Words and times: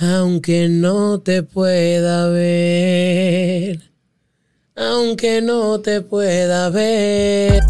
aunque 0.00 0.68
no 0.68 1.20
te 1.20 1.42
pueda 1.42 2.28
ver, 2.28 3.80
aunque 4.76 5.42
no 5.42 5.80
te 5.80 6.02
pueda 6.02 6.70
ver. 6.70 7.60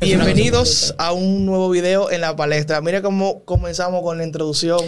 Bienvenidos 0.00 0.94
a 0.96 1.12
un 1.12 1.44
nuevo 1.44 1.68
video 1.68 2.10
en 2.10 2.22
la 2.22 2.34
palestra. 2.34 2.80
Mira 2.80 3.02
cómo 3.02 3.44
comenzamos 3.44 4.02
con 4.02 4.16
la 4.16 4.24
introducción 4.24 4.80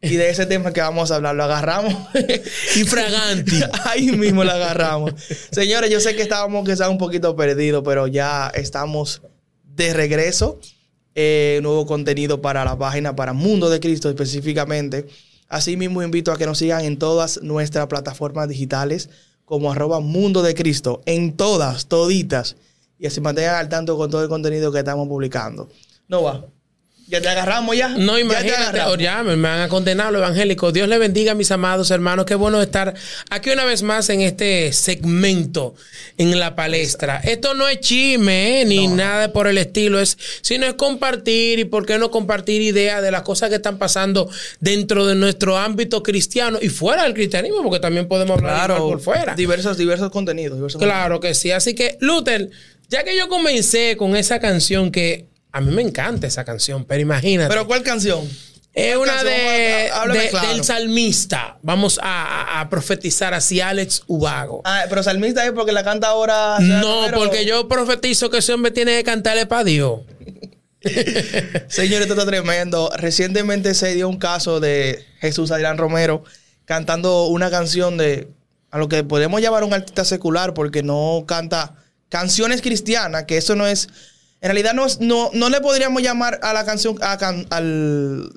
y 0.00 0.16
de 0.16 0.30
ese 0.30 0.46
tema 0.46 0.72
que 0.72 0.80
vamos 0.80 1.10
a 1.10 1.16
hablar. 1.16 1.34
Lo 1.34 1.44
agarramos. 1.44 1.94
Infraganti. 2.76 3.60
Ahí 3.84 4.12
mismo 4.12 4.44
lo 4.44 4.52
agarramos. 4.52 5.12
Señores, 5.50 5.90
yo 5.90 6.00
sé 6.00 6.14
que 6.14 6.22
estábamos 6.22 6.68
quizás 6.68 6.88
un 6.88 6.98
poquito 6.98 7.34
perdidos, 7.34 7.82
pero 7.84 8.06
ya 8.06 8.48
estamos 8.54 9.22
de 9.64 9.92
regreso. 9.92 10.60
Eh, 11.14 11.58
nuevo 11.62 11.84
contenido 11.86 12.40
para 12.40 12.64
la 12.64 12.78
página, 12.78 13.16
para 13.16 13.32
Mundo 13.32 13.70
de 13.70 13.80
Cristo 13.80 14.08
específicamente. 14.08 15.06
Asimismo, 15.48 16.02
invito 16.02 16.30
a 16.30 16.36
que 16.36 16.46
nos 16.46 16.58
sigan 16.58 16.84
en 16.84 16.98
todas 16.98 17.42
nuestras 17.42 17.86
plataformas 17.88 18.48
digitales 18.48 19.08
como 19.44 19.72
arroba 19.72 19.98
Mundo 19.98 20.42
de 20.42 20.54
Cristo. 20.54 21.00
En 21.06 21.36
todas, 21.36 21.86
toditas 21.86 22.56
y 22.98 23.06
así 23.06 23.20
mantengan 23.20 23.56
al 23.56 23.68
tanto 23.68 23.96
con 23.96 24.10
todo 24.10 24.22
el 24.22 24.28
contenido 24.28 24.70
que 24.70 24.78
estamos 24.80 25.08
publicando. 25.08 25.68
No 26.06 26.22
va. 26.22 26.44
Ya 27.10 27.22
te 27.22 27.28
agarramos 27.30 27.74
ya. 27.74 27.88
No, 27.88 28.12
Ya 28.12 28.14
te 28.16 28.20
imagínate, 28.20 28.54
agarramos. 28.56 28.92
o 28.94 28.98
ya 28.98 29.22
me 29.22 29.34
van 29.36 29.60
a 29.62 29.68
condenar 29.70 30.12
los 30.12 30.20
evangélicos. 30.20 30.74
Dios 30.74 30.88
le 30.88 30.98
bendiga, 30.98 31.34
mis 31.34 31.50
amados 31.50 31.90
hermanos. 31.90 32.26
Qué 32.26 32.34
bueno 32.34 32.60
estar 32.60 32.92
aquí 33.30 33.48
una 33.48 33.64
vez 33.64 33.82
más 33.82 34.10
en 34.10 34.20
este 34.20 34.72
segmento 34.74 35.74
en 36.18 36.38
la 36.38 36.54
palestra. 36.54 37.18
Esto 37.24 37.54
no 37.54 37.66
es 37.66 37.80
chisme, 37.80 38.60
¿eh? 38.60 38.64
ni 38.66 38.88
nada 38.88 39.32
por 39.32 39.46
el 39.46 39.56
estilo, 39.56 40.00
es, 40.00 40.18
sino 40.42 40.66
es 40.66 40.74
compartir 40.74 41.58
y 41.58 41.64
por 41.64 41.86
qué 41.86 41.96
no 41.98 42.10
compartir 42.10 42.60
ideas 42.60 43.00
de 43.02 43.10
las 43.10 43.22
cosas 43.22 43.48
que 43.48 43.54
están 43.56 43.78
pasando 43.78 44.28
dentro 44.60 45.06
de 45.06 45.14
nuestro 45.14 45.56
ámbito 45.56 46.02
cristiano 46.02 46.58
y 46.60 46.68
fuera 46.68 47.04
del 47.04 47.14
cristianismo, 47.14 47.62
porque 47.62 47.80
también 47.80 48.06
podemos 48.06 48.36
hablar 48.36 48.66
Claro, 48.66 48.86
por 48.88 49.00
fuera. 49.00 49.34
Diversos, 49.34 49.78
diversos 49.78 50.10
contenidos. 50.10 50.58
diversos 50.58 50.80
Claro 50.82 51.20
que 51.20 51.34
sí. 51.34 51.52
Así 51.52 51.74
que, 51.74 51.96
Luther, 52.00 52.50
ya 52.88 53.02
que 53.02 53.16
yo 53.16 53.28
comencé 53.30 53.96
con 53.96 54.14
esa 54.14 54.40
canción 54.40 54.90
que 54.90 55.26
a 55.52 55.60
mí 55.60 55.72
me 55.74 55.82
encanta 55.82 56.26
esa 56.26 56.44
canción, 56.44 56.84
pero 56.84 57.00
imagínate. 57.00 57.48
Pero 57.48 57.66
¿cuál 57.66 57.82
canción? 57.82 58.28
es 58.74 58.96
¿cuál 58.96 59.08
una 59.08 59.12
canción? 59.14 59.34
de, 60.12 60.18
de- 60.20 60.28
claro. 60.30 60.48
del 60.48 60.64
salmista. 60.64 61.58
Vamos 61.62 61.98
a, 62.02 62.58
a- 62.58 62.60
a 62.60 62.68
profetizar 62.70 63.34
así 63.34 63.60
Alex 63.60 64.02
Ubago. 64.06 64.60
Ah, 64.64 64.84
pero 64.88 65.02
salmista 65.02 65.44
es 65.44 65.52
porque 65.52 65.72
la 65.72 65.82
canta 65.84 66.08
ahora. 66.08 66.58
no, 66.60 67.06
porque 67.14 67.44
yo 67.44 67.66
profetizo 67.68 68.30
que 68.30 68.38
ese 68.38 68.52
hombre 68.52 68.70
tiene 68.70 68.96
que 68.98 69.04
cantarle 69.04 69.46
para 69.46 69.64
Dios. 69.64 70.00
Señores, 71.68 72.02
esto 72.02 72.14
está 72.14 72.26
tremendo. 72.26 72.90
Recientemente 72.96 73.74
se 73.74 73.94
dio 73.94 74.08
un 74.08 74.18
caso 74.18 74.60
de 74.60 75.04
Jesús 75.20 75.50
Adrián 75.50 75.76
Romero 75.78 76.22
cantando 76.64 77.26
una 77.26 77.50
canción 77.50 77.96
de 77.96 78.28
a 78.70 78.78
lo 78.78 78.88
que 78.88 79.02
podemos 79.02 79.40
llamar 79.40 79.64
un 79.64 79.72
artista 79.72 80.04
secular 80.04 80.52
porque 80.54 80.82
no 80.82 81.24
canta 81.26 81.74
canciones 82.10 82.60
cristianas, 82.62 83.24
que 83.24 83.36
eso 83.38 83.56
no 83.56 83.66
es. 83.66 83.88
En 84.40 84.48
realidad 84.50 84.72
no, 84.74 84.86
no, 85.00 85.30
no 85.34 85.48
le 85.48 85.60
podríamos 85.60 86.00
llamar 86.02 86.38
a 86.42 86.52
la 86.52 86.64
canción 86.64 86.96
a 87.00 87.18
can- 87.18 87.46
al, 87.50 88.30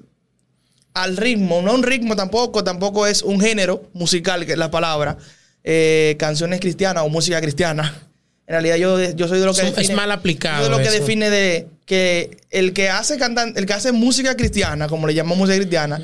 al 0.94 1.18
ritmo, 1.18 1.62
no 1.62 1.74
un 1.76 1.84
ritmo 1.84 2.16
tampoco, 2.16 2.64
tampoco 2.64 3.06
es 3.08 3.22
un 3.22 3.40
género 3.40 3.84
musical, 3.94 4.46
que 4.46 4.54
es 4.54 4.58
la 4.58 4.72
palabra, 4.72 5.18
eh, 5.64 6.16
canciones 6.20 6.60
cristianas 6.60 7.04
o 7.04 7.10
música 7.10 7.40
cristiana. 7.40 8.08
En 8.48 8.54
realidad 8.54 8.76
yo, 8.78 9.00
yo 9.12 9.28
soy 9.28 9.40
de 9.40 9.46
lo 9.46 9.54
que 9.54 9.62
Es- 9.62 9.78
es 9.78 9.94
mal 9.96 10.12
aplicado 10.12 10.58
yo 10.60 10.64
de 10.66 10.70
lo 10.72 10.78
que 10.80 10.90
eso. 10.90 11.00
define 11.00 11.30
de 11.30 11.68
que 11.86 12.38
el 12.50 12.74
que 12.74 12.90
hace 12.90 13.18
cantan, 13.18 13.54
el 13.56 13.66
que 13.66 13.74
hace 13.74 13.92
música 13.92 14.36
cristiana, 14.36 14.88
como 14.88 15.08
le 15.08 15.14
llamamos 15.14 15.38
música 15.38 15.58
cristiana, 15.58 16.02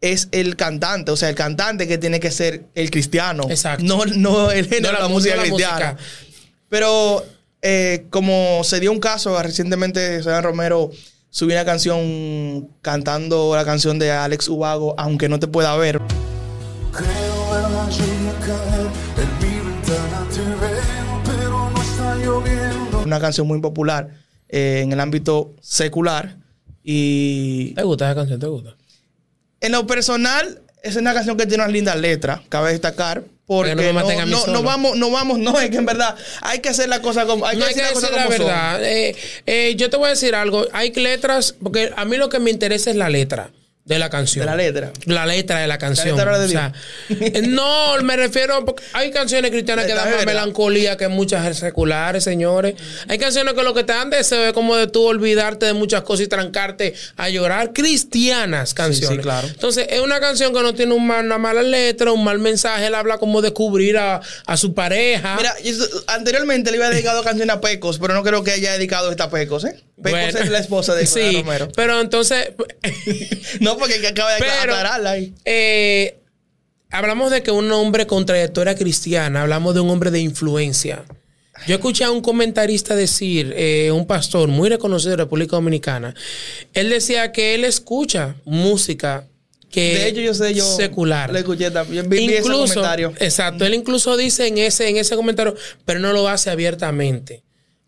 es 0.00 0.28
el 0.32 0.56
cantante, 0.56 1.10
o 1.10 1.16
sea, 1.16 1.28
el 1.28 1.34
cantante 1.34 1.86
que 1.86 1.98
tiene 1.98 2.20
que 2.20 2.30
ser 2.30 2.62
el 2.74 2.90
cristiano, 2.90 3.42
Exacto. 3.50 3.84
no, 3.84 4.06
no 4.06 4.50
el 4.50 4.66
género 4.66 4.92
No 4.92 4.98
de 4.98 5.02
la, 5.02 5.08
música 5.08 5.34
no 5.36 5.42
la 5.42 5.48
cristiana. 5.48 5.92
música. 5.92 5.96
Pero 6.70 7.26
eh, 7.62 8.06
como 8.10 8.62
se 8.64 8.80
dio 8.80 8.92
un 8.92 9.00
caso, 9.00 9.40
recientemente 9.42 10.22
Sebastián 10.22 10.42
Romero 10.42 10.90
subió 11.30 11.56
una 11.56 11.64
canción 11.64 12.68
cantando 12.82 13.54
la 13.54 13.64
canción 13.64 13.98
de 13.98 14.10
Alex 14.10 14.48
Ubago, 14.48 14.94
aunque 14.98 15.28
no 15.28 15.38
te 15.38 15.46
pueda 15.46 15.76
ver. 15.76 16.00
Creo 16.92 17.50
ver 17.50 17.70
la 17.70 17.88
lluvia 17.90 18.34
caer, 18.40 18.86
en 19.16 19.38
mi 19.38 19.70
ventana 19.70 20.26
te 20.30 20.40
veo, 20.40 21.22
pero 21.24 21.70
no 21.70 21.82
está 21.82 22.16
lloviendo. 22.16 23.02
Una 23.04 23.20
canción 23.20 23.46
muy 23.46 23.60
popular 23.60 24.08
eh, 24.48 24.80
en 24.82 24.92
el 24.92 25.00
ámbito 25.00 25.54
secular. 25.60 26.36
Y 26.82 27.74
¿Te 27.74 27.82
gusta 27.82 28.06
esa 28.06 28.14
canción? 28.14 28.40
¿Te 28.40 28.46
gusta? 28.46 28.74
en 29.60 29.72
lo 29.72 29.86
personal, 29.86 30.62
es 30.82 30.96
una 30.96 31.12
canción 31.12 31.36
que 31.36 31.46
tiene 31.46 31.62
unas 31.62 31.72
lindas 31.72 31.96
letras, 31.96 32.40
cabe 32.48 32.72
destacar. 32.72 33.24
Porque 33.52 33.70
Que 33.70 33.74
no 33.74 33.82
me 33.82 33.92
maten 33.92 34.20
a 34.20 34.26
mí 34.26 34.30
no- 34.30 34.38
solo. 34.42 34.52
no 34.52 34.62
vamos, 34.62 34.96
no 34.96 35.10
vamos, 35.10 35.38
no, 35.40 35.58
es 35.58 35.70
que 35.70 35.78
en 35.78 35.84
verdad 35.86 36.14
hay 36.40 36.60
que 36.60 36.68
hacer 36.68 36.88
la 36.88 37.02
cosa 37.02 37.26
como 37.26 37.44
hay 37.44 37.56
que 37.56 37.60
no 37.60 37.66
hay 37.66 37.74
que 37.74 37.82
la 37.82 37.92
cosa 37.92 38.06
decir 38.10 38.16
la 38.16 38.22
son. 38.36 38.46
verdad. 38.46 38.84
Eh, 38.84 39.16
eh, 39.46 39.74
yo 39.76 39.90
te 39.90 39.96
voy 39.96 40.06
a 40.06 40.10
decir 40.10 40.36
algo. 40.36 40.66
Hay 40.72 40.92
letras, 40.92 41.56
porque 41.60 41.90
a 41.96 42.04
mí 42.04 42.16
lo 42.16 42.28
que 42.28 42.38
me 42.38 42.52
interesa 42.52 42.90
es 42.90 42.96
la 42.96 43.08
letra 43.10 43.50
de 43.90 43.98
la 43.98 44.08
canción. 44.08 44.46
De 44.46 44.50
la 44.50 44.56
letra. 44.56 44.92
La 45.04 45.26
letra 45.26 45.58
de 45.58 45.66
la 45.66 45.76
canción. 45.76 46.16
letra 46.16 46.38
de 46.38 46.46
O 46.46 46.48
sea, 46.48 46.72
no, 47.48 48.00
me 48.02 48.16
refiero. 48.16 48.64
Porque 48.64 48.82
hay 48.92 49.10
canciones 49.10 49.50
cristianas 49.50 49.84
que 49.86 49.94
dan 49.94 50.10
más 50.10 50.24
melancolía 50.24 50.96
que 50.96 51.08
muchas 51.08 51.58
seculares, 51.58 52.24
señores. 52.24 52.74
Hay 53.08 53.18
canciones 53.18 53.54
que 53.54 53.62
lo 53.62 53.74
que 53.74 53.84
te 53.84 53.92
dan 53.92 54.08
deseo 54.10 54.46
es 54.46 54.52
como 54.52 54.76
de 54.76 54.86
tú 54.86 55.02
olvidarte 55.04 55.66
de 55.66 55.72
muchas 55.72 56.02
cosas 56.02 56.26
y 56.26 56.28
trancarte 56.28 56.94
a 57.16 57.28
llorar. 57.28 57.72
Cristianas 57.72 58.74
canciones. 58.74 59.16
sí, 59.18 59.22
claro. 59.22 59.48
Entonces, 59.48 59.86
es 59.90 60.00
una 60.00 60.20
canción 60.20 60.54
que 60.54 60.62
no 60.62 60.72
tiene 60.74 60.94
un 60.94 61.06
mal- 61.06 61.24
una 61.26 61.38
mala 61.38 61.62
letra, 61.62 62.12
un 62.12 62.22
mal 62.24 62.38
mensaje. 62.38 62.86
Él 62.86 62.94
habla 62.94 63.18
como 63.18 63.42
de 63.42 63.52
cubrir 63.52 63.98
a, 63.98 64.20
a 64.46 64.56
su 64.56 64.72
pareja. 64.72 65.36
Mira, 65.36 65.54
anteriormente 66.06 66.70
le 66.70 66.76
había 66.78 66.90
dedicado 66.90 67.22
canción 67.24 67.50
a 67.50 67.60
Pecos, 67.60 67.98
pero 67.98 68.14
no 68.14 68.22
creo 68.22 68.44
que 68.44 68.52
haya 68.52 68.72
dedicado 68.72 69.10
esta 69.10 69.24
a 69.24 69.30
Pecos, 69.30 69.64
¿eh? 69.64 69.78
Bueno. 70.02 70.38
es 70.38 70.48
la 70.48 70.58
esposa 70.58 70.94
de 70.94 71.06
Sí, 71.06 71.42
Romero. 71.42 71.68
pero 71.76 72.00
entonces. 72.00 72.50
No, 73.60 73.76
porque 73.76 74.00
que 74.00 74.08
acaba 74.08 74.32
de 74.34 74.38
Pero- 74.40 74.52
aclararla 74.74 75.10
ahí. 75.12 75.34
Eh, 75.44 76.18
hablamos 76.90 77.30
de 77.30 77.42
que 77.42 77.50
un 77.50 77.70
hombre 77.72 78.06
con 78.06 78.24
trayectoria 78.26 78.74
cristiana, 78.74 79.42
hablamos 79.42 79.74
de 79.74 79.80
un 79.80 79.90
hombre 79.90 80.10
de 80.10 80.20
influencia. 80.20 81.04
Yo 81.66 81.74
escuché 81.74 82.04
a 82.04 82.10
un 82.10 82.22
comentarista 82.22 82.94
decir, 82.96 83.52
eh, 83.56 83.90
un 83.92 84.06
pastor 84.06 84.48
muy 84.48 84.70
reconocido 84.70 85.10
de 85.10 85.16
República 85.18 85.56
Dominicana, 85.56 86.14
él 86.72 86.88
decía 86.88 87.32
que 87.32 87.54
él 87.54 87.64
escucha 87.64 88.36
música 88.46 89.26
que 89.70 89.94
De 89.94 90.08
hecho, 90.08 90.20
yo 90.20 90.34
sé, 90.34 90.54
yo 90.54 90.64
secular. 90.64 91.30
lo 91.30 91.38
escuché 91.38 91.70
también. 91.70 92.08
Vi- 92.08 92.26
vi 92.26 92.34
ese 92.34 92.42
comentario. 92.50 93.12
Exacto, 93.20 93.64
él 93.66 93.74
incluso 93.74 94.16
dice 94.16 94.46
en 94.46 94.58
ese, 94.58 94.88
en 94.88 94.96
ese 94.96 95.14
comentario, 95.16 95.54
pero 95.84 96.00
no 96.00 96.12
lo 96.12 96.28
hace 96.28 96.50
abiertamente. 96.50 97.42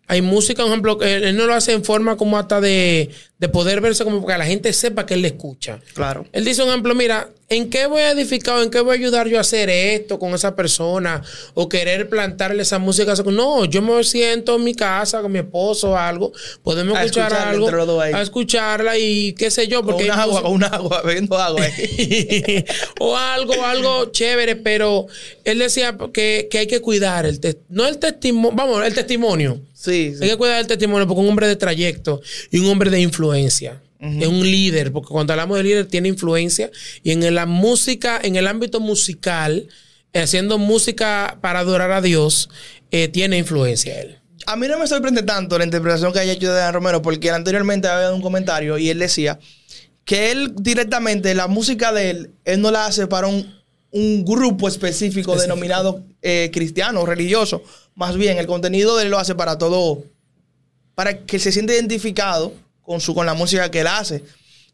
Hay 0.09 0.23
música, 0.23 0.63
por 0.63 0.71
ejemplo, 0.71 0.99
que 0.99 1.17
él 1.17 1.37
no 1.37 1.47
lo 1.47 1.55
hace 1.55 1.73
en 1.73 1.85
forma 1.85 2.17
como 2.17 2.39
hasta 2.39 2.61
de, 2.61 3.11
de 3.43 3.49
poder 3.49 3.81
verse 3.81 4.05
como 4.05 4.23
para 4.23 4.35
que 4.35 4.39
la 4.39 4.47
gente 4.47 4.73
sepa 4.73 5.05
que 5.05 5.15
él 5.15 5.23
le 5.23 5.27
escucha. 5.27 5.81
Claro. 5.95 6.25
Él 6.31 6.45
dice 6.45 6.63
un 6.63 6.69
ejemplo, 6.69 6.95
mira, 6.95 7.29
¿en 7.49 7.71
qué 7.71 7.87
voy 7.87 8.01
a 8.03 8.13
edificar 8.13 8.59
o 8.59 8.63
en 8.63 8.71
qué 8.71 8.79
voy 8.79 8.93
a 8.93 8.99
ayudar 9.01 9.27
yo 9.27 9.37
a 9.37 9.41
hacer 9.41 9.69
esto 9.69 10.17
con 10.21 10.33
esa 10.33 10.55
persona? 10.55 11.21
O 11.55 11.69
querer 11.69 12.09
plantarle 12.09 12.63
esa 12.63 12.79
música. 12.79 13.13
No, 13.33 13.65
yo 13.65 13.83
me 13.83 14.05
siento 14.05 14.55
en 14.55 14.63
mi 14.63 14.77
casa 14.77 15.23
con 15.23 15.33
mi 15.33 15.41
esposo 15.41 15.91
o 15.91 15.97
algo. 15.97 16.33
Podemos 16.63 16.97
A 16.97 17.03
escuchar 17.03 17.33
algo. 17.33 17.69
A 18.01 18.23
escucharla 18.23 18.97
y 18.97 19.33
qué 19.33 19.51
sé 19.51 19.67
yo. 19.67 19.79
Con 19.79 19.87
Porque 19.87 20.05
una 20.05 20.15
hay 20.15 20.21
agua, 20.21 20.43
con 20.43 20.53
una 20.53 20.69
agua, 20.69 21.03
bebiendo 21.05 21.37
agua. 21.37 21.67
o 23.01 23.17
algo, 23.17 23.65
algo 23.65 24.05
chévere, 24.13 24.55
pero 24.55 25.09
él 25.43 25.59
decía 25.59 25.99
que, 26.13 26.47
que 26.49 26.59
hay 26.59 26.69
que 26.69 26.81
cuidar 26.81 27.27
el 27.27 27.41
no 27.69 27.89
el 27.89 27.99
testimonio, 27.99 28.57
vamos, 28.57 28.87
el 28.87 28.95
testimonio. 28.95 29.61
Sí, 29.83 30.15
sí. 30.17 30.23
Hay 30.23 30.31
que 30.31 30.37
cuidar 30.37 30.61
el 30.61 30.69
testimonio 30.69 31.09
porque 31.09 31.21
un 31.21 31.29
hombre 31.29 31.49
de 31.49 31.57
trayecto 31.57 32.21
y 32.53 32.61
un 32.61 32.69
hombre 32.69 32.89
de 32.89 33.01
influencia. 33.01 33.32
Es 34.01 34.27
un 34.27 34.41
líder, 34.41 34.91
porque 34.91 35.11
cuando 35.11 35.33
hablamos 35.33 35.57
de 35.57 35.63
líder 35.63 35.87
tiene 35.87 36.09
influencia 36.09 36.73
y 37.05 37.13
en 37.13 37.35
la 37.37 37.47
música, 37.47 38.19
en 38.21 38.35
el 38.35 38.49
ámbito 38.49 38.81
musical, 38.81 39.69
haciendo 40.13 40.59
música 40.59 41.39
para 41.41 41.61
adorar 41.61 41.93
a 41.93 42.01
Dios, 42.01 42.51
eh, 42.91 43.07
tiene 43.07 43.39
influencia 43.39 44.01
él. 44.01 44.19
A 44.47 44.57
mí 44.57 44.67
no 44.67 44.77
me 44.77 44.89
sorprende 44.89 45.23
tanto 45.23 45.57
la 45.57 45.65
interpretación 45.65 46.13
que 46.13 46.19
haya 46.19 46.33
hecho 46.33 46.53
de 46.53 46.59
Dan 46.59 46.75
Romero, 46.75 47.01
porque 47.01 47.31
anteriormente 47.31 47.87
había 47.87 48.07
dado 48.07 48.17
un 48.17 48.23
comentario 48.23 48.77
y 48.77 48.91
él 48.91 48.99
decía 48.99 49.39
que 50.05 50.33
él 50.33 50.53
directamente, 50.57 51.33
la 51.35 51.47
música 51.47 51.93
de 51.93 52.11
él, 52.11 52.31
él 52.45 52.61
no 52.61 52.73
la 52.73 52.87
hace 52.87 53.07
para 53.07 53.29
un, 53.29 53.55
un 53.93 54.25
grupo 54.25 54.67
específico 54.67 55.37
denominado 55.37 56.03
eh, 56.23 56.51
cristiano, 56.53 57.07
religioso. 57.07 57.63
Más 57.95 58.17
bien, 58.17 58.39
el 58.39 58.47
contenido 58.47 58.97
de 58.97 59.05
él 59.05 59.11
lo 59.11 59.19
hace 59.19 59.37
para 59.37 59.59
todo, 59.59 60.03
para 60.97 61.19
que 61.19 61.39
se 61.39 61.53
sienta 61.53 61.73
identificado 61.75 62.53
con, 62.93 63.01
su, 63.01 63.15
con 63.15 63.25
la 63.25 63.33
música 63.35 63.71
que 63.71 63.81
él 63.81 63.87
hace. 63.87 64.23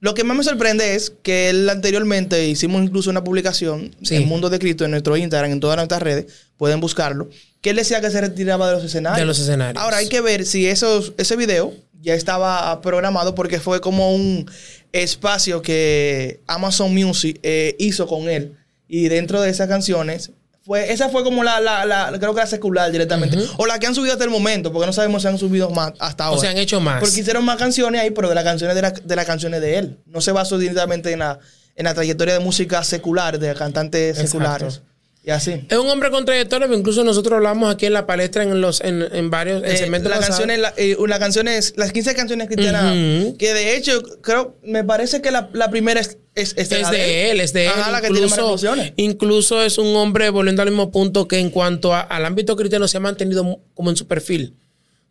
Lo 0.00 0.14
que 0.14 0.22
más 0.24 0.36
me 0.36 0.44
sorprende 0.44 0.94
es 0.94 1.12
que 1.22 1.50
él 1.50 1.68
anteriormente 1.68 2.46
hicimos 2.48 2.82
incluso 2.82 3.10
una 3.10 3.22
publicación 3.24 3.94
Sí. 4.02 4.16
en 4.16 4.26
Mundo 4.28 4.50
de 4.50 4.58
Cristo 4.58 4.84
en 4.84 4.90
nuestro 4.92 5.16
Instagram, 5.16 5.52
en 5.52 5.60
todas 5.60 5.76
nuestras 5.76 6.02
redes, 6.02 6.26
pueden 6.56 6.80
buscarlo, 6.80 7.28
que 7.60 7.70
él 7.70 7.76
decía 7.76 8.00
que 8.00 8.10
se 8.10 8.20
retiraba 8.20 8.68
de 8.68 8.74
los 8.74 8.84
escenarios. 8.84 9.18
De 9.20 9.26
los 9.26 9.38
escenarios. 9.38 9.82
Ahora 9.82 9.96
hay 9.98 10.08
que 10.08 10.20
ver 10.20 10.44
si 10.46 10.66
esos, 10.66 11.12
ese 11.16 11.36
video 11.36 11.72
ya 12.00 12.14
estaba 12.14 12.80
programado 12.80 13.34
porque 13.34 13.58
fue 13.60 13.80
como 13.80 14.14
un 14.14 14.48
espacio 14.92 15.62
que 15.62 16.40
Amazon 16.46 16.94
Music 16.94 17.38
eh, 17.42 17.74
hizo 17.78 18.06
con 18.06 18.28
él. 18.28 18.54
Y 18.88 19.08
dentro 19.08 19.40
de 19.40 19.50
esas 19.50 19.68
canciones, 19.68 20.30
fue, 20.68 20.92
esa 20.92 21.08
fue 21.08 21.24
como 21.24 21.42
la, 21.42 21.58
la, 21.60 21.86
la- 21.86 22.12
creo 22.18 22.34
que 22.34 22.40
la 22.42 22.46
secular 22.46 22.92
directamente. 22.92 23.38
O 23.56 23.64
la 23.66 23.78
que 23.78 23.86
han 23.86 23.94
subido 23.94 24.12
hasta 24.12 24.24
el 24.24 24.30
momento, 24.30 24.70
porque 24.70 24.86
no 24.86 24.92
sabemos 24.92 25.22
si 25.22 25.28
han 25.28 25.38
subido 25.38 25.70
más 25.70 25.94
hasta 25.98 26.26
ahora. 26.26 26.36
O 26.38 26.40
sea, 26.40 26.50
han 26.50 26.58
hecho 26.58 26.78
más. 26.78 27.00
Porque 27.00 27.18
hicieron 27.20 27.42
más 27.44 27.56
canciones 27.56 28.02
ahí, 28.02 28.10
pero 28.10 28.28
de 28.28 28.34
las 28.34 28.44
canciones 28.44 28.76
de, 28.76 28.82
la- 28.82 28.90
de 28.90 29.16
las 29.16 29.24
canciones 29.24 29.60
de 29.62 29.78
él. 29.78 29.98
No 30.04 30.20
se 30.20 30.30
basó 30.30 30.58
directamente 30.58 31.10
en 31.10 31.20
la, 31.20 31.38
en 31.74 31.84
la 31.84 31.94
trayectoria 31.94 32.34
de 32.34 32.40
música 32.40 32.84
secular, 32.84 33.38
de 33.38 33.54
cantantes 33.54 34.10
Exacto. 34.18 34.26
seculares. 34.30 34.82
Y 35.24 35.30
así. 35.30 35.66
Es 35.68 35.76
un 35.76 35.88
hombre 35.90 36.10
con 36.10 36.24
trayectoria, 36.24 36.66
pero 36.68 36.78
incluso 36.78 37.04
nosotros 37.04 37.36
hablamos 37.36 37.74
aquí 37.74 37.84
en 37.84 37.92
la 37.92 38.06
palestra 38.06 38.44
en 38.44 38.60
los 38.62 38.80
en, 38.80 39.02
en 39.12 39.28
varios 39.28 39.62
en 39.62 39.70
Eh, 39.72 39.76
segmentos 39.76 40.10
la 40.10 40.20
canción 40.20 40.48
es 40.50 40.58
la, 40.58 40.72
eh, 40.78 40.96
la 41.06 41.18
canción 41.18 41.48
es- 41.48 41.74
las 41.76 41.92
15 41.92 42.14
canciones 42.14 42.46
cristianas, 42.46 42.84
Ujú. 42.96 43.36
que 43.36 43.52
de 43.52 43.76
hecho, 43.76 44.00
creo, 44.22 44.56
me 44.62 44.84
parece 44.84 45.20
que 45.20 45.30
la, 45.30 45.50
la 45.52 45.68
primera 45.70 46.00
es, 46.00 46.16
es, 46.34 46.54
es 46.56 46.72
es 46.72 46.90
de 46.90 47.30
él, 47.30 47.40
es 47.40 47.52
de 47.52 47.66
él. 47.66 47.72
Ajá, 47.74 47.90
la 47.90 48.00
que 48.00 48.06
tiene 48.08 48.22
más 48.22 48.38
incluso, 48.38 48.56
reproducciones. 48.56 48.92
incluso 48.96 49.62
es 49.62 49.76
un 49.76 49.94
hombre, 49.96 50.30
volviendo 50.30 50.62
al 50.62 50.68
mismo 50.70 50.90
punto, 50.90 51.28
que 51.28 51.38
en 51.40 51.50
cuanto 51.50 51.92
a- 51.94 52.00
al 52.00 52.24
ámbito 52.24 52.56
cristiano 52.56 52.88
se 52.88 52.96
ha 52.96 53.00
mantenido 53.00 53.60
como 53.74 53.90
en 53.90 53.96
su 53.96 54.06
perfil. 54.06 54.54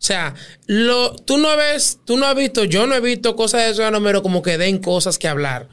sea, 0.00 0.34
lo, 0.66 1.14
tú 1.14 1.38
no 1.38 1.56
ves, 1.56 1.98
tú 2.04 2.16
no 2.16 2.26
has 2.26 2.34
visto, 2.34 2.64
yo 2.64 2.86
no 2.86 2.94
he 2.96 3.00
visto 3.00 3.36
cosas 3.36 3.66
de 3.68 3.74
Ciudad 3.74 3.92
Romero 3.92 4.22
como 4.22 4.42
que 4.42 4.56
den 4.58 4.78
cosas 4.78 5.18
que 5.18 5.28
hablar. 5.28 5.68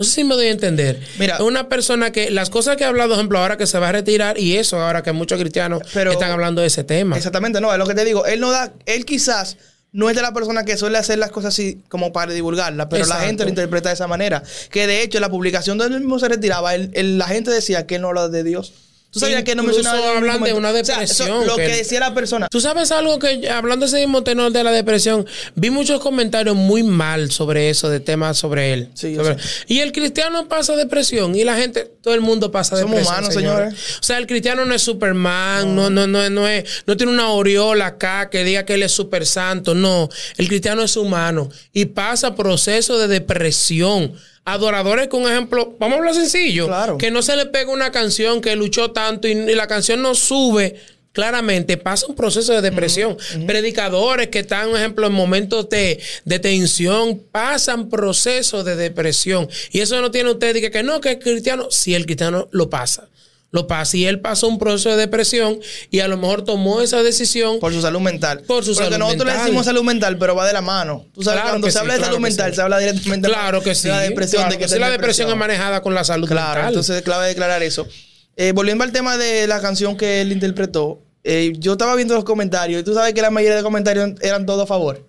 No 0.00 0.06
sé 0.06 0.12
si 0.12 0.24
me 0.24 0.34
doy 0.34 0.46
a 0.46 0.50
entender. 0.50 0.98
Mira. 1.18 1.42
una 1.44 1.68
persona 1.68 2.10
que 2.10 2.30
las 2.30 2.48
cosas 2.48 2.76
que 2.78 2.84
ha 2.84 2.88
hablado, 2.88 3.10
por 3.10 3.18
ejemplo, 3.18 3.38
ahora 3.38 3.58
que 3.58 3.66
se 3.66 3.78
va 3.78 3.90
a 3.90 3.92
retirar 3.92 4.38
y 4.38 4.56
eso, 4.56 4.80
ahora 4.80 5.02
que 5.02 5.12
muchos 5.12 5.38
cristianos 5.38 5.82
Pero- 5.92 6.12
están 6.12 6.30
hablando 6.30 6.62
de 6.62 6.68
ese 6.68 6.84
tema. 6.84 7.18
Exactamente, 7.18 7.60
no, 7.60 7.70
es 7.70 7.78
lo 7.78 7.86
que 7.86 7.94
te 7.94 8.06
digo. 8.06 8.24
Él 8.24 8.40
no 8.40 8.50
da, 8.50 8.72
él 8.86 9.04
quizás 9.04 9.58
no 9.92 10.08
es 10.08 10.16
de 10.16 10.22
la 10.22 10.32
persona 10.32 10.64
que 10.64 10.78
suele 10.78 10.96
hacer 10.96 11.18
las 11.18 11.30
cosas 11.30 11.52
así 11.52 11.82
como 11.90 12.14
para 12.14 12.32
divulgarlas, 12.32 12.86
pero 12.88 13.04
la 13.04 13.16
gente 13.16 13.42
lo 13.42 13.50
interpreta 13.50 13.90
de 13.90 13.94
esa 13.94 14.06
manera. 14.06 14.42
Que 14.70 14.86
de 14.86 15.02
hecho, 15.02 15.20
la 15.20 15.28
publicación 15.28 15.76
donde 15.76 15.96
él 15.96 16.00
mismo 16.00 16.18
se 16.18 16.28
retiraba, 16.28 16.74
él- 16.74 16.90
él- 16.94 17.18
la 17.18 17.26
gente 17.26 17.50
decía 17.50 17.86
que 17.86 17.96
él 17.96 18.00
no 18.02 18.08
habla 18.08 18.28
de 18.28 18.42
Dios. 18.42 18.72
¿Tú 19.12 19.18
sabías 19.18 19.42
que 19.42 19.56
no 19.56 19.64
mencionaba 19.64 20.16
hablan 20.18 20.40
de 20.42 20.52
una 20.52 20.70
O 20.70 20.84
sea, 20.84 20.98
depresión 21.00 21.44
lo 21.46 21.56
que 21.56 21.68
decía 21.68 21.98
la 21.98 22.14
persona. 22.14 22.46
Tú 22.48 22.60
sabes 22.60 22.92
algo 22.92 23.18
que, 23.18 23.48
hablando 23.50 23.84
de 23.84 23.88
ese 23.88 23.98
mismo 24.06 24.22
tenor 24.22 24.52
de 24.52 24.62
la 24.62 24.70
depresión, 24.70 25.26
vi 25.56 25.70
muchos 25.70 26.00
comentarios 26.00 26.54
muy 26.54 26.84
mal 26.84 27.30
sobre 27.32 27.70
eso, 27.70 27.88
de 27.88 27.98
temas 27.98 28.38
sobre 28.38 28.72
él. 28.72 28.88
Sí, 28.94 29.16
Sobre- 29.16 29.36
y 29.66 29.80
el 29.80 29.90
cristiano 29.90 30.46
pasa 30.48 30.76
depresión 30.76 31.34
y 31.34 31.42
la 31.42 31.56
gente, 31.56 31.90
todo 32.00 32.14
el 32.14 32.20
mundo 32.20 32.52
pasa 32.52 32.76
Somos 32.76 32.98
depresión. 33.00 33.14
humanos, 33.16 33.34
señores. 33.34 33.74
O 34.00 34.02
sea, 34.04 34.18
el 34.18 34.28
cristiano 34.28 34.64
no 34.64 34.74
es 34.74 34.82
Superman, 34.82 35.74
no, 35.74 35.90
no, 35.90 36.06
no, 36.06 36.30
no, 36.30 36.46
es, 36.46 36.84
no 36.86 36.96
tiene 36.96 37.12
una 37.12 37.24
aureola 37.24 37.86
acá 37.86 38.30
que 38.30 38.44
diga 38.44 38.64
que 38.64 38.74
él 38.74 38.82
es 38.84 38.92
super 38.92 39.26
santo. 39.26 39.74
No, 39.74 40.08
el 40.36 40.46
cristiano 40.46 40.82
es 40.82 40.96
humano 40.96 41.48
y 41.72 41.86
pasa 41.86 42.36
proceso 42.36 42.96
de 42.98 43.08
depresión. 43.08 44.14
Adoradores, 44.44 45.08
con 45.08 45.22
ejemplo, 45.30 45.76
vamos 45.78 45.96
a 45.96 45.98
hablar 45.98 46.14
sencillo, 46.14 46.66
Claro. 46.66 46.98
que 46.98 47.10
no 47.10 47.22
se 47.22 47.36
le 47.36 47.46
pega 47.46 47.70
una 47.70 47.92
canción 47.92 48.40
que 48.40 48.56
luchó 48.56 48.90
tanto 48.90 49.28
y, 49.28 49.32
y 49.32 49.54
la 49.54 49.66
canción 49.66 50.00
no 50.02 50.14
sube, 50.14 50.76
claramente 51.12 51.76
pasa 51.76 52.06
un 52.06 52.14
proceso 52.16 52.52
de 52.54 52.60
depresión. 52.62 53.16
Predicadores 53.46 54.28
que 54.28 54.40
están, 54.40 54.70
por 54.70 54.78
ejemplo, 54.78 55.06
en 55.06 55.12
momentos 55.12 55.68
de, 55.68 56.00
de 56.24 56.38
tensión, 56.38 57.20
pasan 57.30 57.88
procesos 57.90 58.64
de 58.64 58.76
depresión. 58.76 59.48
Y 59.72 59.80
eso 59.80 60.00
no 60.00 60.10
tiene 60.10 60.30
usted 60.30 60.54
que, 60.60 60.70
que 60.70 60.82
no, 60.82 61.00
que 61.00 61.12
es 61.12 61.18
cristiano. 61.18 61.70
Si 61.70 61.94
el 61.94 62.04
cristiano 62.06 62.48
lo 62.52 62.70
pasa. 62.70 63.08
Lo 63.52 63.66
pasa. 63.66 63.96
Y 63.96 64.04
él 64.06 64.20
pasó 64.20 64.46
un 64.46 64.58
proceso 64.60 64.90
de 64.90 64.96
depresión 64.96 65.58
y 65.90 65.98
a 66.00 66.06
lo 66.08 66.16
mejor 66.16 66.42
tomó 66.44 66.80
esa 66.82 67.02
decisión. 67.02 67.58
Por 67.58 67.72
su 67.72 67.80
salud 67.80 67.98
mental. 68.00 68.42
Por 68.46 68.64
su 68.64 68.70
Porque 68.74 68.84
salud 68.90 68.98
nosotros 68.98 69.24
mental. 69.26 69.36
le 69.38 69.42
decimos 69.44 69.64
salud 69.66 69.82
mental, 69.82 70.18
pero 70.18 70.36
va 70.36 70.46
de 70.46 70.52
la 70.52 70.60
mano. 70.60 71.06
Tú 71.12 71.22
sabes, 71.24 71.40
Claro 71.40 71.50
cuando 71.54 71.66
se 71.66 71.72
sí, 71.72 71.78
habla 71.78 71.94
de 71.94 71.98
claro 71.98 72.12
salud 72.14 72.22
mental, 72.22 72.50
sí. 72.50 72.56
se 72.56 72.62
habla 72.62 72.78
directamente 72.78 73.28
Claro 73.28 73.60
que 73.62 73.74
sí. 73.74 73.88
de 73.88 73.94
la 73.94 74.00
depresión. 74.00 74.42
Claro 74.42 74.52
de 74.52 74.58
que 74.58 74.62
que 74.64 74.68
sí, 74.68 74.74
está 74.74 74.86
la 74.86 74.92
depresión 74.92 75.28
es 75.30 75.36
manejada 75.36 75.82
con 75.82 75.94
la 75.94 76.04
salud 76.04 76.28
Claro, 76.28 76.46
mental. 76.54 76.68
entonces 76.68 76.96
es 76.96 77.02
clave 77.02 77.26
declarar 77.26 77.62
eso. 77.64 77.88
Eh, 78.36 78.52
volviendo 78.52 78.84
al 78.84 78.92
tema 78.92 79.16
de 79.18 79.46
la 79.48 79.60
canción 79.60 79.96
que 79.96 80.20
él 80.20 80.30
interpretó, 80.30 81.02
eh, 81.24 81.52
yo 81.58 81.72
estaba 81.72 81.96
viendo 81.96 82.14
los 82.14 82.22
comentarios 82.24 82.80
y 82.80 82.84
tú 82.84 82.94
sabes 82.94 83.12
que 83.14 83.20
la 83.20 83.30
mayoría 83.30 83.56
de 83.56 83.62
comentarios 83.64 84.12
eran 84.22 84.46
todos 84.46 84.62
a 84.62 84.66
favor. 84.66 85.04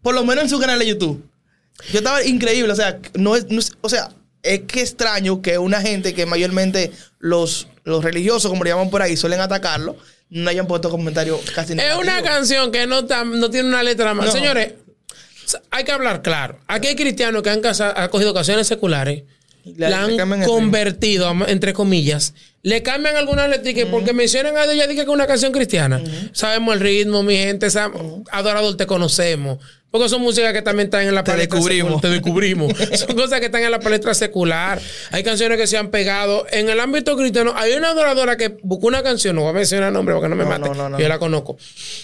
Por 0.00 0.14
lo 0.14 0.24
menos 0.24 0.44
en 0.44 0.50
su 0.50 0.58
canal 0.58 0.78
de 0.78 0.86
YouTube. 0.86 1.22
Yo 1.92 1.98
estaba 1.98 2.24
increíble, 2.24 2.72
o 2.72 2.76
sea, 2.76 2.98
no 3.14 3.36
es, 3.36 3.46
no 3.50 3.58
es- 3.60 3.72
o 3.82 3.88
sea, 3.88 4.10
es 4.42 4.60
que 4.60 4.80
extraño 4.80 5.40
que 5.42 5.58
una 5.58 5.80
gente 5.80 6.14
que 6.14 6.26
mayormente 6.26 6.90
los, 7.18 7.68
los 7.84 8.02
religiosos, 8.04 8.50
como 8.50 8.64
le 8.64 8.70
llaman 8.70 8.90
por 8.90 9.02
ahí, 9.02 9.16
suelen 9.16 9.40
atacarlo, 9.40 9.96
no 10.30 10.50
hayan 10.50 10.66
puesto 10.66 10.90
comentarios 10.90 11.40
casi 11.54 11.74
Es 11.74 11.96
una 11.96 12.22
canción 12.22 12.72
que 12.72 12.86
no, 12.86 13.00
está- 13.00 13.24
no 13.24 13.50
tiene 13.50 13.68
una 13.68 13.82
letra 13.82 14.14
más. 14.14 14.26
No. 14.26 14.32
Señores, 14.32 14.74
hay 15.70 15.84
que 15.84 15.92
hablar 15.92 16.22
claro. 16.22 16.58
Aquí 16.66 16.88
hay 16.88 16.96
cristianos 16.96 17.42
que 17.42 17.50
han, 17.50 17.60
casa- 17.60 17.92
han 17.96 18.08
cogido 18.08 18.32
canciones 18.32 18.66
seculares, 18.66 19.24
la 19.76 20.02
han 20.04 20.16
convertido, 20.46 21.32
entre 21.46 21.72
comillas, 21.72 22.34
le 22.62 22.82
cambian 22.82 23.16
algunas 23.16 23.48
letras 23.48 23.74
porque 23.90 24.12
mencionan 24.12 24.56
a 24.56 24.66
dije 24.66 24.94
que 24.94 25.00
es 25.02 25.08
una 25.08 25.26
canción 25.26 25.52
cristiana. 25.52 26.02
Sabemos 26.32 26.74
el 26.74 26.80
ritmo, 26.80 27.22
mi 27.22 27.36
gente, 27.36 27.66
sab- 27.68 28.24
adorador, 28.32 28.76
te 28.76 28.86
conocemos. 28.86 29.58
Porque 29.92 30.08
son 30.08 30.22
músicas 30.22 30.52
que 30.54 30.62
también 30.62 30.86
están 30.86 31.06
en 31.06 31.14
la 31.14 31.22
Te 31.22 31.30
palestra 31.32 31.56
descubrimos. 31.58 31.92
secular, 31.92 32.00
Te 32.00 32.08
descubrimos. 32.08 32.72
son 32.98 33.14
cosas 33.14 33.38
que 33.40 33.46
están 33.46 33.62
en 33.62 33.70
la 33.70 33.78
palestra 33.78 34.14
secular. 34.14 34.80
Hay 35.12 35.22
canciones 35.22 35.58
que 35.58 35.66
se 35.68 35.76
han 35.76 35.90
pegado. 35.90 36.46
En 36.50 36.68
el 36.70 36.80
ámbito 36.80 37.16
cristiano, 37.16 37.52
hay 37.54 37.74
una 37.74 37.90
adoradora 37.90 38.36
que 38.38 38.56
buscó 38.62 38.86
una 38.88 39.02
canción, 39.02 39.36
no 39.36 39.42
voy 39.42 39.50
a 39.50 39.52
mencionar 39.52 39.88
el 39.88 39.94
nombre 39.94 40.14
porque 40.14 40.28
no 40.30 40.34
me 40.36 40.44
No, 40.44 40.48
mate. 40.50 40.68
no, 40.68 40.74
no, 40.74 40.88
no. 40.88 40.98
Yo 40.98 41.06
la 41.08 41.18
conozco. 41.18 41.56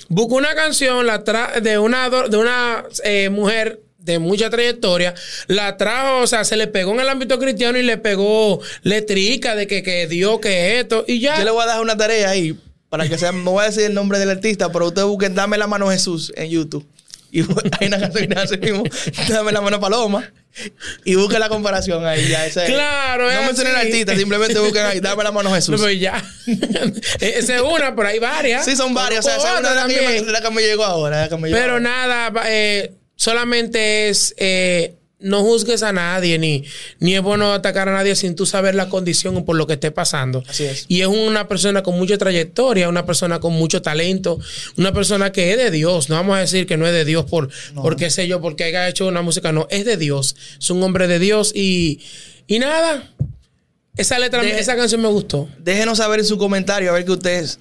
Buscó 0.09 0.35
una 0.37 0.55
canción 0.55 1.07
la 1.07 1.25
tra- 1.25 1.61
de 1.63 1.79
una, 1.79 2.09
de 2.11 2.37
una 2.37 2.85
eh, 3.05 3.31
mujer 3.31 3.81
de 3.99 4.19
mucha 4.19 4.49
trayectoria, 4.49 5.15
la 5.49 5.77
trajo, 5.77 6.21
o 6.23 6.27
sea, 6.27 6.45
se 6.45 6.57
le 6.57 6.67
pegó 6.67 6.93
en 6.93 7.01
el 7.01 7.09
ámbito 7.09 7.39
cristiano 7.39 7.79
y 7.79 7.83
le 7.83 7.99
pegó 7.99 8.61
letrica 8.83 9.55
de 9.57 9.67
que, 9.67 9.83
que 9.83 10.07
Dios, 10.07 10.39
que 10.41 10.79
esto, 10.79 11.05
y 11.07 11.21
ya. 11.21 11.39
Yo 11.39 11.45
le 11.45 11.51
voy 11.51 11.63
a 11.63 11.67
dar 11.67 11.81
una 11.81 11.97
tarea 11.97 12.31
ahí 12.31 12.57
para 12.89 13.07
que 13.09 13.19
sea, 13.19 13.33
no 13.33 13.51
voy 13.53 13.65
a 13.65 13.67
decir 13.67 13.83
el 13.85 13.93
nombre 13.95 14.19
del 14.19 14.31
artista, 14.31 14.71
pero 14.73 14.87
ustedes 14.87 15.07
busquen 15.07 15.35
Dame 15.35 15.59
la 15.59 15.67
mano 15.67 15.89
Jesús 15.91 16.33
en 16.37 16.49
YouTube. 16.49 16.87
Y 17.31 17.41
hay 17.81 17.89
una 17.89 18.09
dice 18.09 18.29
así 18.37 18.57
mismo, 18.59 18.85
Dame 19.29 19.53
la 19.53 19.61
mano 19.61 19.79
Paloma. 19.79 20.31
Y 21.05 21.15
busquen 21.15 21.41
la 21.41 21.49
comparación 21.49 22.05
ahí. 22.07 22.27
Ya, 22.29 22.47
esa 22.47 22.65
es. 22.65 22.71
Claro, 22.71 23.31
No 23.33 23.43
mencionen 23.43 23.77
así. 23.77 23.87
artista, 23.89 24.17
simplemente 24.17 24.59
busquen 24.59 24.87
ahí, 24.87 25.01
Dame 25.01 25.23
la 25.25 25.31
mano 25.33 25.51
No, 25.51 25.55
Jesús. 25.55 25.81
pero 25.81 25.93
ya. 25.93 26.23
Esa 27.21 27.57
es 27.57 27.63
una, 27.63 27.95
pero 27.95 28.09
hay 28.09 28.19
varias. 28.19 28.65
Sí, 28.65 28.75
son 28.77 28.95
varias. 28.95 29.25
O 29.25 29.29
sea, 29.29 29.37
esa 29.39 29.55
es 29.55 29.61
una 29.61 29.69
de 29.71 29.75
las 29.77 29.87
que, 29.87 30.23
la 30.33 30.41
que 30.41 30.51
me 30.51 30.63
llegó 30.63 30.85
ahora. 30.85 31.23
la 31.23 31.29
que 31.29 31.37
me 31.37 31.49
llegó 31.49 31.61
Pero 31.61 31.73
ahora. 31.75 31.81
nada, 31.85 32.33
eh, 32.47 32.93
solamente 33.17 34.09
es 34.09 34.35
eh, 34.39 34.95
no 35.21 35.43
juzgues 35.43 35.83
a 35.83 35.93
nadie, 35.93 36.39
ni, 36.39 36.65
ni 37.01 37.15
es 37.15 37.23
bueno 37.23 37.53
atacar 37.53 37.89
a 37.89 37.93
nadie 37.93 38.15
sin 38.15 38.37
tú 38.37 38.47
saber 38.47 38.75
la 38.75 38.89
condición 38.89 39.37
o 39.37 39.45
por 39.45 39.57
lo 39.57 39.67
que 39.67 39.73
esté 39.73 39.91
pasando. 39.91 40.45
Así 40.49 40.65
es. 40.65 40.85
Y 40.89 41.01
es 41.01 41.09
una 41.09 41.49
persona 41.49 41.83
con 41.83 41.99
mucha 41.99 42.17
trayectoria, 42.19 42.89
una 42.89 43.05
persona 43.05 43.41
con 43.41 43.53
mucho 43.53 43.83
talento, 43.83 44.39
una 44.77 44.93
persona 44.93 45.33
que 45.33 45.51
es 45.51 45.57
de 45.59 45.71
Dios. 45.71 46.09
No 46.09 46.15
vamos 46.15 46.37
a 46.37 46.41
decir 46.41 46.67
que 46.67 46.77
no 46.77 46.87
es 46.87 46.93
de 46.93 47.05
Dios 47.05 47.25
por, 47.25 47.51
por 47.75 47.97
qué 47.97 48.11
sé 48.11 48.29
yo, 48.29 48.41
porque 48.41 48.65
haya 48.65 48.89
hecho 48.89 49.09
una 49.09 49.23
música. 49.23 49.51
No, 49.51 49.67
es 49.71 49.85
de 49.85 49.97
Dios. 49.97 50.37
Es 50.59 50.71
un 50.71 50.83
hombre 50.83 51.09
de 51.09 51.19
Dios 51.19 51.53
y, 51.55 52.01
y 52.47 52.61
nada. 52.61 53.13
Esa 53.97 54.21
letra, 54.21 54.43
esa 54.45 54.77
canción 54.77 55.03
me 55.03 55.09
gustó. 55.09 55.49
Déjenos 55.59 55.99
saber 55.99 56.21
en 56.21 56.27
su 56.27 56.39
comentario 56.39 56.91
a 56.91 56.93
ver 56.93 57.05
qué 57.05 57.11
ustedes 57.11 57.59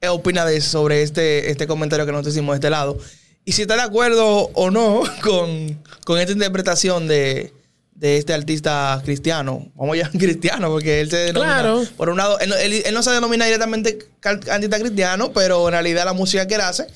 eh, 0.00 0.08
opinan 0.08 0.48
de, 0.48 0.60
sobre 0.60 1.02
este, 1.02 1.50
este 1.52 1.68
comentario 1.68 2.04
que 2.04 2.10
nosotros 2.10 2.34
hicimos 2.34 2.54
de 2.54 2.56
este 2.56 2.70
lado. 2.70 2.98
Y 3.46 3.52
si 3.52 3.62
está 3.62 3.76
de 3.76 3.82
acuerdo 3.82 4.50
o 4.52 4.70
no 4.70 5.02
con, 5.22 5.80
con 6.04 6.18
esta 6.20 6.32
interpretación 6.32 7.08
de, 7.08 7.52
de 7.94 8.18
este 8.18 8.34
artista 8.34 9.00
cristiano. 9.04 9.70
Vamos 9.74 9.94
a 9.94 10.02
llamar 10.02 10.12
cristiano 10.18 10.68
porque 10.68 11.00
él 11.00 11.08
se 11.10 11.16
denomina. 11.16 11.54
Claro. 11.54 11.84
Por 11.96 12.10
un 12.10 12.18
lado, 12.18 12.38
él, 12.40 12.50
no- 12.50 12.56
él- 12.56 12.82
él 12.84 12.92
no 12.94 13.02
se 13.02 13.10
denomina 13.12 13.46
directamente 13.46 13.98
artista 14.22 14.78
cristiano, 14.78 15.32
pero 15.32 15.66
en 15.68 15.72
realidad 15.72 16.04
la 16.04 16.12
música 16.12 16.46
que 16.46 16.56
él 16.56 16.60
hace. 16.60 16.86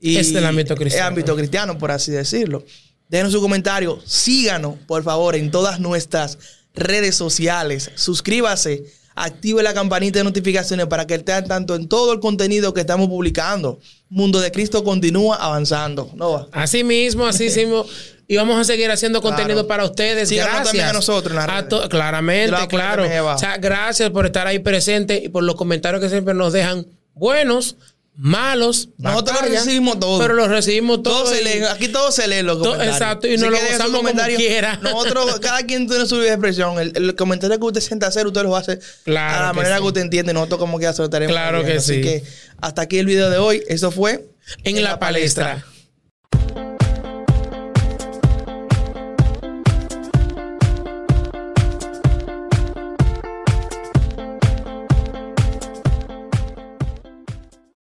Y 0.00 0.16
Es 0.16 0.32
del 0.32 0.44
ámbito 0.46 0.74
cristiano. 0.76 1.04
Es 1.06 1.08
ámbito 1.08 1.36
cristiano, 1.36 1.78
por 1.78 1.90
así 1.90 2.10
decirlo. 2.10 2.64
Déjenos 3.08 3.32
su 3.32 3.40
comentario. 3.40 4.00
Síganos, 4.04 4.76
por 4.86 5.02
favor, 5.04 5.36
en 5.36 5.50
todas 5.50 5.78
nuestras 5.80 6.38
redes 6.74 7.14
sociales. 7.16 7.90
Suscríbase. 7.96 8.84
Active 9.14 9.62
la 9.62 9.74
campanita 9.74 10.20
de 10.20 10.24
notificaciones 10.24 10.86
para 10.86 11.06
que 11.06 11.14
esté 11.16 11.32
al 11.32 11.44
tanto 11.44 11.74
en 11.74 11.88
todo 11.88 12.12
el 12.12 12.20
contenido 12.20 12.72
que 12.72 12.80
estamos 12.80 13.08
publicando. 13.08 13.78
Mundo 14.08 14.40
de 14.40 14.50
Cristo 14.52 14.82
continúa 14.84 15.36
avanzando. 15.36 16.10
No, 16.14 16.48
Así 16.52 16.84
mismo, 16.84 17.26
así 17.26 17.44
mismo. 17.56 17.84
Y 18.28 18.36
vamos 18.36 18.58
a 18.60 18.64
seguir 18.64 18.90
haciendo 18.90 19.20
Claro. 19.20 19.36
contenido 19.36 19.66
para 19.66 19.84
ustedes. 19.84 20.28
Síganos 20.28 20.52
gracias. 20.52 20.68
también 20.68 20.86
a 20.86 20.92
nosotros 20.92 21.34
en 21.44 21.50
A 21.50 21.68
to- 21.68 21.88
claramente, 21.88 22.56
claro. 22.68 23.04
O 23.34 23.38
sea, 23.38 23.56
gracias 23.58 24.10
por 24.10 24.24
estar 24.26 24.46
ahí 24.46 24.60
presente 24.60 25.20
y 25.24 25.28
por 25.28 25.42
los 25.42 25.56
comentarios 25.56 26.00
que 26.00 26.08
siempre 26.08 26.32
nos 26.32 26.52
dejan 26.52 26.86
buenos, 27.14 27.76
malos. 28.16 28.88
Nosotros 28.98 29.36
lo 29.36 29.40
batallas, 29.42 29.64
recibimos 29.64 29.98
todo. 30.00 30.18
Pero 30.20 30.34
los 30.34 30.48
recibimos 30.48 31.02
Todo 31.02 31.24
todos. 31.24 31.30
se 31.36 31.40
y- 31.40 31.44
lee, 31.44 31.64
aquí 31.70 31.88
todo 31.88 32.12
se 32.12 32.28
lee 32.28 32.42
los 32.42 32.58
comentarios. 32.58 32.94
exacto, 32.96 33.26
y 33.28 33.36
nos 33.36 33.50
lo 33.50 33.58
gozamos 33.58 34.02
como 34.02 34.36
quiera. 34.36 34.78
Nosotros, 34.82 35.38
cada 35.40 35.62
quien 35.64 35.88
tiene 35.88 36.06
su 36.06 36.20
expresión. 36.22 36.78
El, 36.78 36.92
el 36.96 37.14
comentario 37.16 37.58
que 37.58 37.64
usted 37.64 37.80
sienta 37.80 38.06
hacer, 38.08 38.26
usted 38.26 38.42
lo 38.42 38.54
hace 38.56 38.78
Claro 39.04 39.36
a 39.44 39.46
la 39.48 39.52
manera 39.52 39.76
sí. 39.76 39.82
que 39.82 39.88
usted 39.88 40.00
entiende. 40.02 40.32
Nosotros 40.34 40.60
como 40.60 40.78
que 40.78 40.86
lo 40.86 40.90
estaremos 41.04 41.32
Claro 41.32 41.58
viendo. 41.62 41.72
que 41.72 41.78
Así 41.78 41.94
sí. 41.94 42.00
que 42.02 42.22
hasta 42.60 42.82
aquí 42.82 42.98
el 42.98 43.06
video 43.06 43.30
de 43.30 43.38
hoy. 43.38 43.62
Eso 43.68 43.90
fue 43.90 44.26
En 44.64 44.82
la 44.82 44.98
palestra. 44.98 45.64